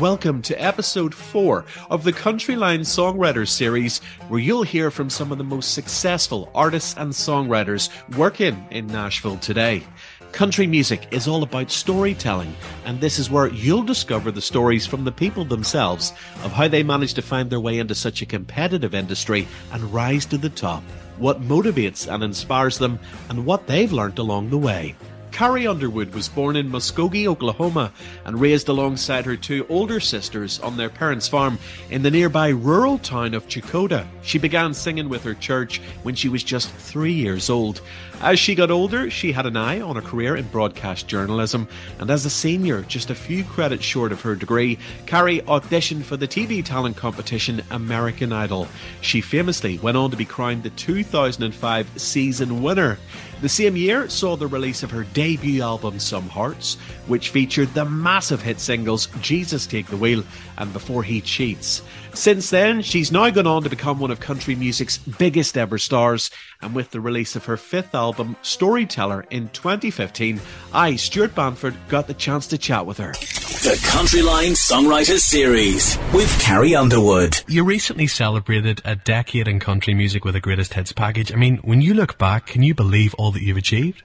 [0.00, 5.38] Welcome to episode 4 of the Countryline Songwriters series, where you'll hear from some of
[5.38, 9.82] the most successful artists and songwriters working in Nashville today.
[10.30, 15.02] Country music is all about storytelling, and this is where you'll discover the stories from
[15.02, 16.12] the people themselves
[16.44, 20.26] of how they managed to find their way into such a competitive industry and rise
[20.26, 20.84] to the top,
[21.16, 24.94] what motivates and inspires them, and what they've learned along the way.
[25.38, 27.92] Carrie Underwood was born in Muskogee, Oklahoma,
[28.24, 32.98] and raised alongside her two older sisters on their parents' farm in the nearby rural
[32.98, 34.04] town of Checotah.
[34.22, 37.82] She began singing with her church when she was just three years old.
[38.20, 41.68] As she got older, she had an eye on a career in broadcast journalism,
[42.00, 44.76] and as a senior, just a few credits short of her degree,
[45.06, 48.66] Carrie auditioned for the TV talent competition American Idol.
[49.02, 52.98] She famously went on to be crowned the 2005 season winner.
[53.40, 55.27] The same year saw the release of her debut
[55.60, 60.24] album Some Hearts, which featured the massive hit singles Jesus Take the Wheel
[60.56, 61.82] and Before He Cheats.
[62.14, 66.30] Since then, she's now gone on to become one of country music's biggest ever stars,
[66.62, 70.40] and with the release of her fifth album, Storyteller, in 2015,
[70.72, 73.12] I, Stuart Banford, got the chance to chat with her.
[73.12, 77.40] The Countryline Songwriters Series with Carrie Underwood.
[77.46, 81.32] You recently celebrated a decade in country music with a greatest hits package.
[81.32, 84.02] I mean, when you look back, can you believe all that you've achieved?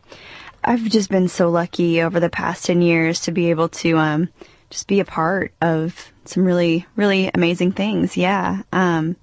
[0.63, 4.29] I've just been so lucky over the past 10 years to be able to um,
[4.69, 8.15] just be a part of some really, really amazing things.
[8.15, 8.61] Yeah.
[8.71, 9.15] Um,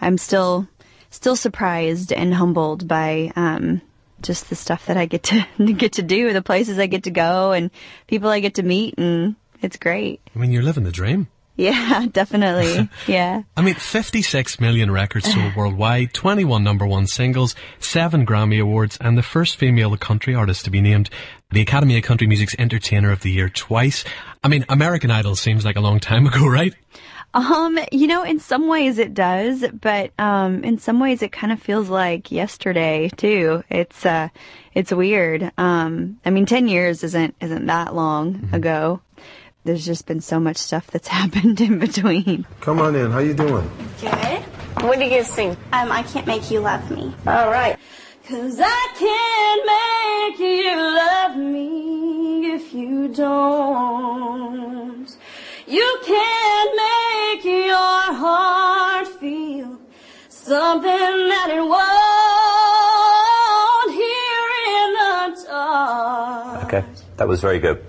[0.00, 0.66] I'm still,
[1.10, 3.80] still surprised and humbled by, um,
[4.20, 7.10] just the stuff that I get to get to do, the places I get to
[7.10, 7.70] go and
[8.06, 10.20] people I get to meet and it's great.
[10.34, 11.28] I mean, you're living the dream.
[11.58, 12.88] Yeah, definitely.
[13.06, 13.42] Yeah.
[13.56, 19.16] I mean, 56 million records sold worldwide, 21 number one singles, 7 Grammy Awards, and
[19.16, 21.08] the first female country artist to be named
[21.50, 24.04] the Academy of Country Music's Entertainer of the Year twice.
[24.44, 26.74] I mean, American Idol seems like a long time ago, right?
[27.34, 31.52] Um, you know, in some ways it does, but um, in some ways it kind
[31.52, 33.64] of feels like yesterday too.
[33.68, 34.28] It's uh,
[34.74, 35.50] it's weird.
[35.58, 38.54] Um, I mean, ten years isn't isn't that long mm-hmm.
[38.54, 39.00] ago.
[39.68, 42.46] There's just been so much stuff that's happened in between.
[42.62, 43.10] Come on in.
[43.10, 43.70] How you doing?
[44.00, 44.40] Good.
[44.80, 45.50] What are you gonna sing?
[45.74, 47.14] Um, I can't make you love me.
[47.26, 47.78] All right.
[48.26, 55.06] Cause I can't make you love me if you don't.
[55.66, 59.78] You can't make your heart feel
[60.30, 61.60] something that it
[63.84, 64.48] won't hear
[64.80, 66.64] in the dark.
[66.64, 66.84] Okay,
[67.18, 67.84] that was very good.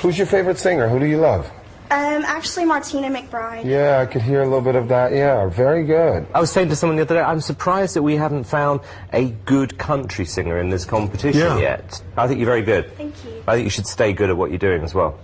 [0.00, 0.88] Who's your favorite singer?
[0.88, 1.50] Who do you love?
[1.90, 3.64] Um, actually, Martina McBride.
[3.64, 5.10] Yeah, I could hear a little bit of that.
[5.10, 6.26] Yeah, very good.
[6.34, 8.80] I was saying to someone the other day, I'm surprised that we haven't found
[9.12, 11.58] a good country singer in this competition yeah.
[11.58, 12.02] yet.
[12.16, 12.94] I think you're very good.
[12.96, 13.42] Thank you.
[13.48, 15.18] I think you should stay good at what you're doing as well.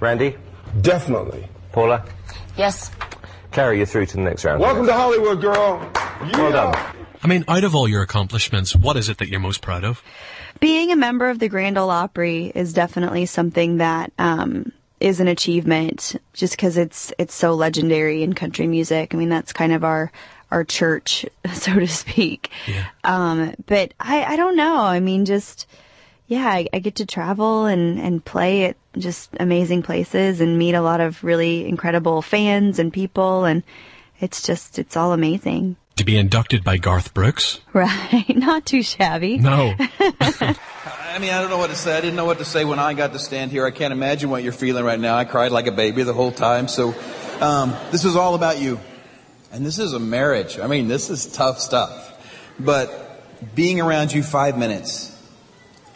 [0.00, 0.36] Randy?
[0.82, 1.48] Definitely.
[1.72, 2.04] Paula?
[2.56, 2.90] Yes.
[3.50, 4.60] Carrie, you're through to the next round.
[4.60, 5.90] Welcome to Hollywood, girl.
[5.94, 6.38] Yeah.
[6.38, 6.96] Well done.
[7.22, 10.02] I mean, out of all your accomplishments, what is it that you're most proud of?
[10.60, 15.28] Being a member of the Grand Ole Opry is definitely something that um, is an
[15.28, 19.14] achievement just because it's it's so legendary in country music.
[19.14, 20.10] I mean, that's kind of our
[20.50, 22.50] our church, so to speak.
[22.66, 22.86] Yeah.
[23.04, 24.76] Um, but I I don't know.
[24.76, 25.66] I mean, just
[26.26, 30.74] yeah, I, I get to travel and and play at just amazing places and meet
[30.74, 33.62] a lot of really incredible fans and people, and
[34.20, 35.76] it's just it's all amazing.
[35.96, 37.60] To be inducted by Garth Brooks.
[37.72, 39.36] Right, not too shabby.
[39.38, 39.74] No.
[41.12, 41.96] I mean, I don't know what to say.
[41.96, 43.66] I didn't know what to say when I got to stand here.
[43.66, 45.16] I can't imagine what you're feeling right now.
[45.16, 46.66] I cried like a baby the whole time.
[46.66, 46.94] So,
[47.40, 48.80] um, this is all about you.
[49.52, 50.58] And this is a marriage.
[50.58, 52.08] I mean, this is tough stuff.
[52.58, 55.14] But being around you five minutes,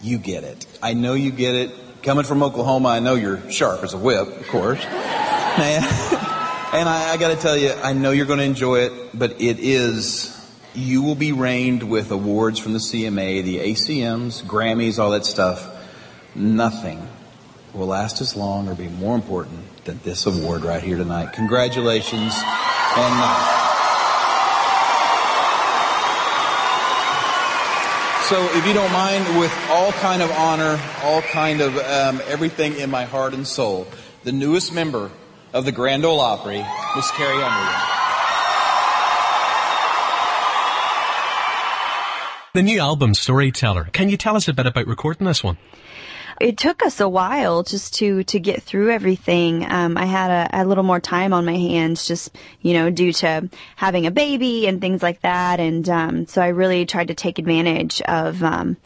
[0.02, 0.66] you get it.
[0.82, 1.70] I know you get it.
[2.02, 4.84] Coming from Oklahoma, I know you're sharp as a whip, of course.
[6.78, 9.40] and, I, I got to tell you, I know you're going to enjoy it, but
[9.40, 10.32] it is
[10.74, 15.72] you will be rained with awards from the CMA, the ACMs, Grammys, all that stuff.
[16.34, 17.08] Nothing
[17.72, 21.32] will last as long or be more important than this award right here tonight.
[21.32, 22.34] Congratulations.
[22.34, 23.52] And uh,
[28.24, 32.76] so, if you don't mind, with all kind of honor, all kind of um, everything
[32.76, 33.86] in my heart and soul,
[34.24, 35.10] the newest member
[35.56, 36.62] of the Grand Ole Opry,
[36.94, 37.82] Miss Carrie Underwood.
[42.52, 43.88] The new album, Storyteller.
[43.92, 45.56] Can you tell us a bit about recording this one?
[46.38, 49.64] It took us a while just to to get through everything.
[49.64, 53.14] Um, I had a, a, little more time on my hands, just you know, due
[53.14, 55.58] to having a baby and things like that.
[55.58, 58.76] And um, so I really tried to take advantage of um,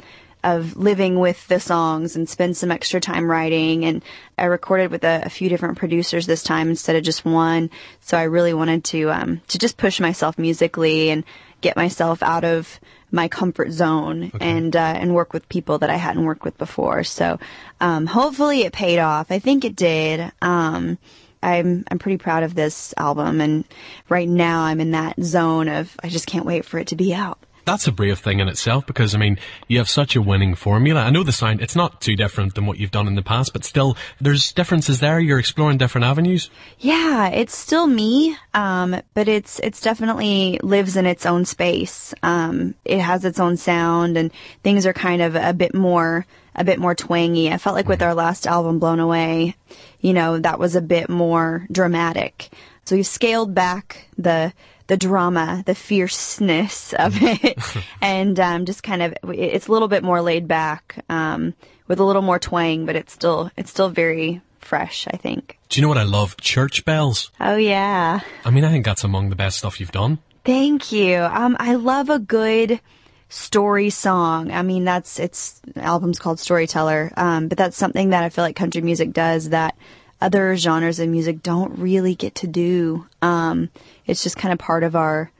[0.43, 3.85] of living with the songs and spend some extra time writing.
[3.85, 4.03] And
[4.39, 7.71] I recorded with a, a few different producers this time instead of just one.
[8.01, 11.25] So I really wanted to um, to just push myself musically and
[11.61, 15.97] get myself out of my comfort zone and uh, and work with people that I
[15.97, 17.05] hadn't worked with before.
[17.05, 17.39] So
[17.81, 19.31] um, hopefully it paid off.
[19.31, 20.33] I think it did.
[20.41, 20.99] Um,
[21.43, 23.65] I'm I'm pretty proud of this album, and
[24.09, 27.15] right now I'm in that zone of I just can't wait for it to be
[27.15, 27.39] out.
[27.65, 31.03] That's a brave thing in itself because, I mean, you have such a winning formula.
[31.03, 33.53] I know the sound, it's not too different than what you've done in the past,
[33.53, 35.21] but still, there's differences there.
[35.21, 36.51] You're exploring different avenues.
[36.79, 42.15] Yeah, it's still me, um, but it's it's definitely lives in its own space.
[42.23, 46.65] Um, it has its own sound, and things are kind of a bit more a
[46.65, 47.51] bit more twangy.
[47.51, 49.55] I felt like with our last album, Blown Away,
[50.01, 52.51] you know, that was a bit more dramatic.
[52.91, 54.53] So we scaled back the
[54.89, 57.57] the drama, the fierceness of it,
[58.03, 61.55] and um, just kind of it's a little bit more laid back um,
[61.87, 65.07] with a little more twang, but it's still it's still very fresh.
[65.07, 65.57] I think.
[65.69, 66.37] Do you know what I love?
[66.39, 67.31] Church bells.
[67.39, 68.23] Oh yeah.
[68.45, 70.19] I mean, I think that's among the best stuff you've done.
[70.45, 71.19] Thank you.
[71.19, 72.81] Um, I love a good
[73.29, 74.51] story song.
[74.51, 78.43] I mean, that's it's the album's called Storyteller, um, but that's something that I feel
[78.43, 79.77] like country music does that
[80.21, 83.07] other genres of music don't really get to do.
[83.23, 83.71] Um,
[84.07, 85.31] it's just kind of part of our,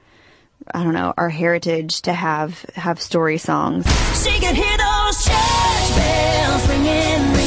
[0.73, 3.85] I don't know, our heritage to have have story songs.
[4.23, 7.40] She could hear those church bells ringing.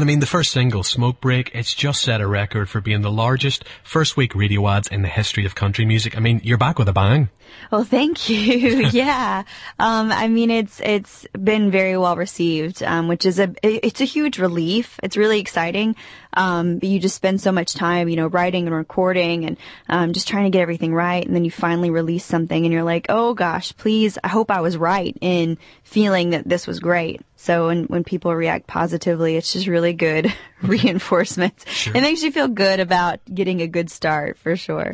[0.00, 3.02] And I mean, the first single, Smoke Break, it's just set a record for being
[3.02, 6.16] the largest first week radio adds in the history of country music.
[6.16, 7.28] I mean, you're back with a bang.
[7.70, 8.36] Well, thank you.
[8.92, 9.44] yeah.
[9.78, 14.04] Um, I mean, it's, it's been very well received, um, which is a, it's a
[14.04, 14.98] huge relief.
[15.02, 15.96] It's really exciting.
[16.32, 19.56] Um, but you just spend so much time, you know, writing and recording and,
[19.88, 21.24] um, just trying to get everything right.
[21.24, 24.60] And then you finally release something and you're like, oh gosh, please, I hope I
[24.60, 27.22] was right in feeling that this was great.
[27.36, 30.32] So when, when people react positively, it's just really good
[30.62, 31.64] reinforcement.
[31.86, 34.92] It makes you feel good about getting a good start for sure.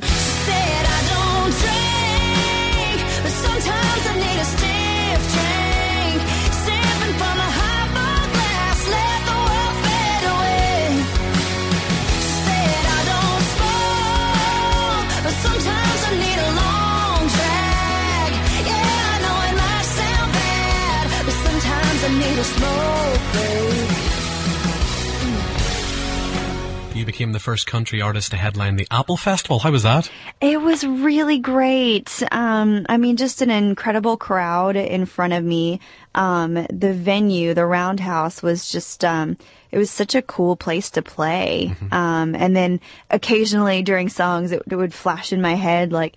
[26.96, 29.58] You became the first country artist to headline the Apple Festival.
[29.58, 30.10] How was that?
[30.40, 32.22] It was really great.
[32.32, 35.80] Um, I mean, just an incredible crowd in front of me.
[36.14, 39.36] Um, the venue, the Roundhouse, was just, um,
[39.70, 41.74] it was such a cool place to play.
[41.92, 46.16] Um, and then occasionally during songs, it, it would flash in my head like,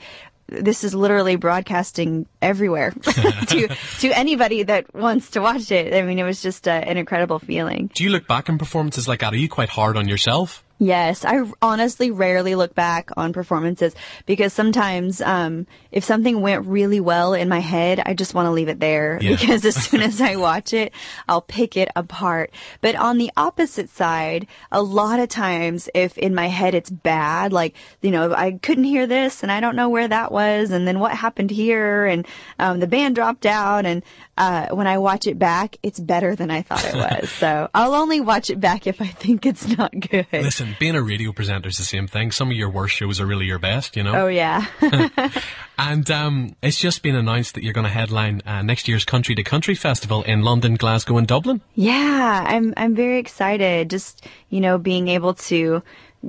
[0.50, 5.94] this is literally broadcasting everywhere to to anybody that wants to watch it.
[5.94, 7.90] I mean, it was just uh, an incredible feeling.
[7.94, 9.34] Do you look back on performances like that?
[9.34, 10.64] Are you quite hard on yourself?
[10.82, 13.94] Yes, I honestly rarely look back on performances
[14.26, 18.52] because sometimes um, if something went really well in my head, I just want to
[18.52, 19.32] leave it there Yeah.
[19.40, 20.94] because as soon as I watch it,
[21.28, 22.52] I'll pick it apart.
[22.80, 27.52] But on the opposite side, a lot of times if in my head it's bad,
[27.52, 30.88] like, you know, I couldn't hear this and I don't know where that was and
[30.88, 32.26] then what happened here and
[32.58, 34.02] um, the band dropped out and
[34.38, 37.30] uh, when I watch it back, it's better than I thought it was.
[37.40, 40.28] so I'll only watch it back if I think it's not good.
[40.32, 42.32] Listen, being a radio presenter is the same thing.
[42.32, 44.14] Some of your worst shows are really your best, you know?
[44.14, 44.66] Oh yeah.
[45.80, 49.34] And um, it's just been announced that you're going to headline uh, next year's Country
[49.36, 51.62] to Country Festival in London, Glasgow, and Dublin.
[51.74, 53.90] yeah, I'm I'm very excited.
[53.90, 55.82] Just you know, being able to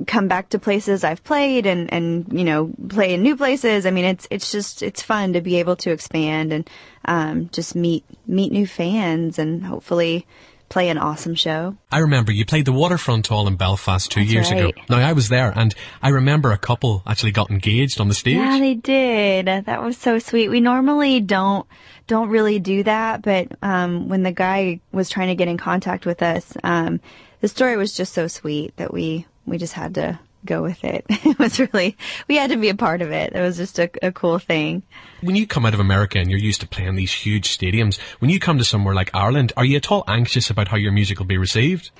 [0.07, 3.85] come back to places I've played and and you know play in new places.
[3.85, 6.69] I mean, it's it's just it's fun to be able to expand and
[7.03, 10.25] um, just meet meet new fans and hopefully
[10.71, 11.75] play an awesome show.
[11.91, 14.71] I remember you played the Waterfront Hall in Belfast two That's years ago.
[14.89, 18.37] Now, I was there, and I remember a couple actually got engaged on the stage.
[18.37, 19.45] Yeah, they did.
[19.45, 20.49] That was so sweet.
[20.49, 21.67] We normally don't
[22.07, 26.05] don't really do that, but um, when the guy was trying to get in contact
[26.05, 26.99] with us, um,
[27.41, 31.05] the story was just so sweet that we we just had to go with it.
[31.31, 33.33] It was really we had to be a part of it.
[33.33, 34.83] It was just a, a cool thing.
[35.21, 38.29] When you come out of America and you're used to playing these huge stadiums, when
[38.29, 41.19] you come to somewhere like Ireland, are you at all anxious about how your music
[41.19, 41.91] will be received?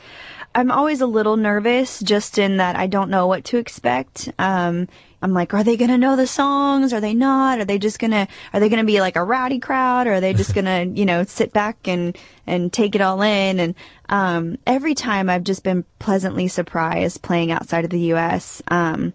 [0.54, 4.30] I'm always a little nervous just in that I don't know what to expect.
[4.38, 4.88] Um,
[5.22, 6.94] I'm like, are they gonna know the songs?
[6.94, 7.60] Are they not?
[7.60, 10.08] Are they just gonna are they gonna be like a rowdy crowd?
[10.08, 13.60] Or are they just gonna you know sit back and and take it all in?
[13.60, 13.76] And
[14.10, 18.62] um, every time I've just been pleasantly surprised playing outside of the U.S.
[18.68, 19.14] Um,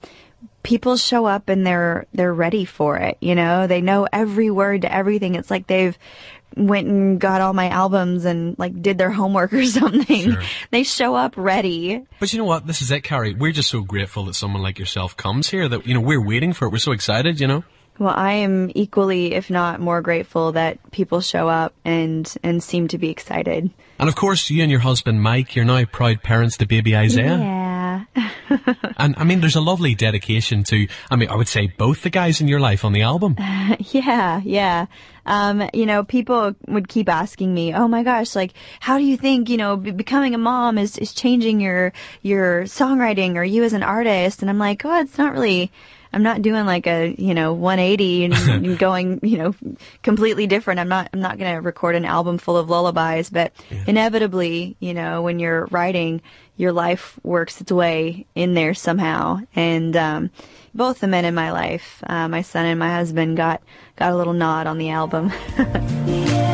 [0.62, 3.16] people show up and they're they're ready for it.
[3.20, 5.34] You know, they know every word to everything.
[5.36, 5.96] It's like they've
[6.56, 10.32] went and got all my albums and like did their homework or something.
[10.32, 10.42] Sure.
[10.70, 12.04] They show up ready.
[12.20, 12.66] But you know what?
[12.66, 13.34] This is it, Carrie.
[13.34, 16.52] We're just so grateful that someone like yourself comes here that, you know, we're waiting
[16.52, 16.72] for it.
[16.72, 17.64] We're so excited, you know?
[17.98, 22.88] Well, I am equally, if not more grateful that people show up and and seem
[22.88, 23.70] to be excited.
[23.98, 27.38] And of course, you and your husband Mike, you're now proud parents to baby Isaiah.
[27.38, 27.75] Yeah.
[28.98, 32.10] And I mean, there's a lovely dedication to, I mean, I would say both the
[32.10, 33.36] guys in your life on the album.
[33.90, 34.86] yeah, yeah.
[35.26, 39.16] Um, you know, people would keep asking me, "Oh my gosh, like, how do you
[39.16, 43.64] think, you know, be- becoming a mom is is changing your your songwriting or you
[43.64, 45.72] as an artist?" And I'm like, "Oh, it's not really."
[46.16, 49.54] I'm not doing like a, you know, 180 and, and going, you know,
[50.02, 50.80] completely different.
[50.80, 53.52] I'm not, I'm not going to record an album full of lullabies, but
[53.87, 56.23] inevitably, you know, when you're writing,
[56.56, 59.40] your life works its way in there somehow.
[59.54, 60.30] And, um,
[60.75, 63.62] both the men in my life, uh, my son and my husband got,
[63.96, 65.30] got a little nod on the album.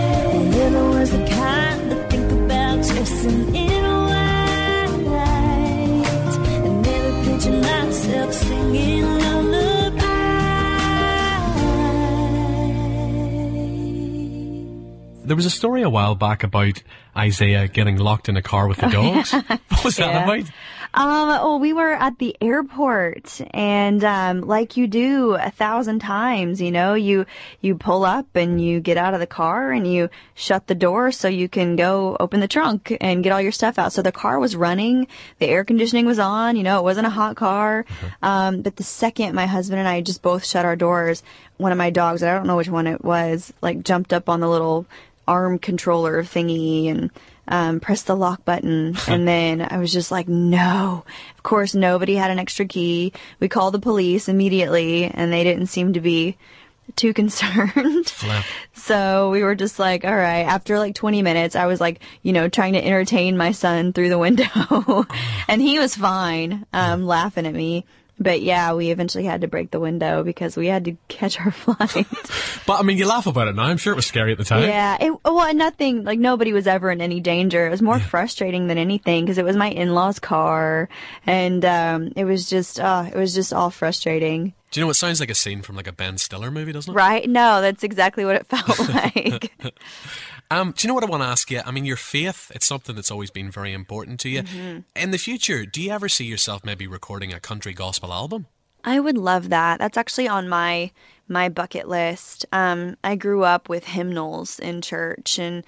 [15.32, 16.82] There was a story a while back about
[17.16, 19.32] Isaiah getting locked in a car with the dogs.
[19.32, 20.46] what was that about?
[20.92, 26.60] Um, well, we were at the airport and, um, like you do a thousand times,
[26.60, 27.24] you know, you,
[27.62, 31.12] you pull up and you get out of the car and you shut the door
[31.12, 33.94] so you can go open the trunk and get all your stuff out.
[33.94, 35.06] So the car was running,
[35.38, 37.86] the air conditioning was on, you know, it wasn't a hot car.
[38.20, 41.22] Um, but the second my husband and I just both shut our doors,
[41.56, 44.40] one of my dogs, I don't know which one it was, like jumped up on
[44.40, 44.84] the little
[45.32, 47.10] arm controller thingy and
[47.48, 48.96] um, pressed the lock button.
[49.08, 51.04] and then I was just like, no.
[51.36, 53.12] Of course, nobody had an extra key.
[53.40, 56.36] We called the police immediately, and they didn't seem to be
[56.96, 58.08] too concerned.
[58.08, 58.44] Flip.
[58.74, 60.42] So we were just like, all right.
[60.42, 64.10] After like 20 minutes, I was like, you know, trying to entertain my son through
[64.10, 65.06] the window,
[65.48, 67.86] and he was fine, um, laughing at me.
[68.22, 71.50] But yeah, we eventually had to break the window because we had to catch our
[71.50, 72.06] flight.
[72.64, 73.64] But I mean, you laugh about it now.
[73.64, 74.68] I'm sure it was scary at the time.
[74.68, 77.66] Yeah, it, well, nothing, like nobody was ever in any danger.
[77.66, 80.88] It was more frustrating than anything because it was my in-laws car
[81.26, 84.54] and, um, it was just, uh, it was just all frustrating.
[84.72, 86.92] Do you know, it sounds like a scene from like a Ben Stiller movie, doesn't
[86.92, 86.96] it?
[86.96, 87.28] Right?
[87.28, 89.52] No, that's exactly what it felt like.
[90.50, 91.62] Um, do you know what I want to ask you?
[91.64, 94.42] I mean, your faith, it's something that's always been very important to you.
[94.42, 94.80] Mm-hmm.
[94.94, 98.44] In the future, do you ever see yourself maybe recording a country gospel album?
[98.84, 99.78] I would love that.
[99.78, 100.90] That's actually on my
[101.26, 102.44] my bucket list.
[102.52, 105.64] Um, I grew up with hymnals in church and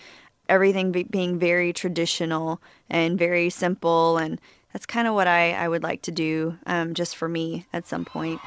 [0.51, 4.39] everything be- being very traditional and very simple, and
[4.75, 7.87] that's kind of what I, I would like to do um, just for me at
[7.87, 8.41] some point.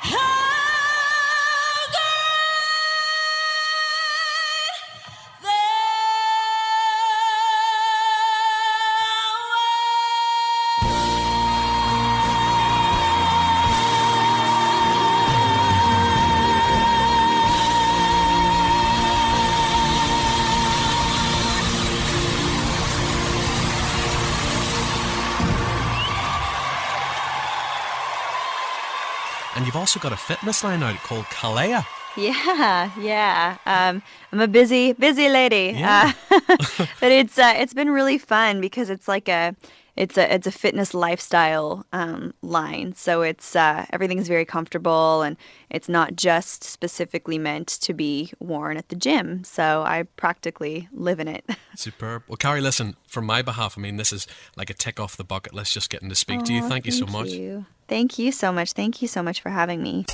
[29.68, 31.86] You've also got a fitness line out called Calia.
[32.16, 33.58] Yeah, yeah.
[33.66, 35.74] Um, I'm a busy, busy lady.
[35.78, 36.14] Yeah.
[36.32, 36.40] Uh,
[37.02, 39.54] but it's uh, it's been really fun because it's like a
[39.98, 42.96] it's a it's a fitness lifestyle um, line.
[42.96, 45.36] So it's uh, everything's very comfortable and
[45.70, 49.44] it's not just specifically meant to be worn at the gym.
[49.44, 51.44] So I practically live in it.
[51.76, 52.24] Superb.
[52.30, 55.26] Well, Carrie, listen, from my behalf, I mean, this is like a tick off the
[55.26, 56.62] bucket list just getting to speak to you.
[56.62, 57.28] Aw, Thank you so much.
[57.28, 57.66] you.
[57.88, 58.74] Thank you so much.
[58.74, 60.06] Thank you so much for having me.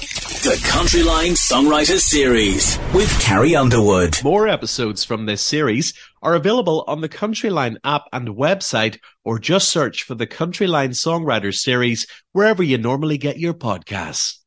[0.44, 4.22] The Countryline Songwriters Series with Carrie Underwood.
[4.24, 9.70] More episodes from this series are available on the Countryline app and website, or just
[9.70, 14.43] search for the Countryline Songwriters series wherever you normally get your podcasts.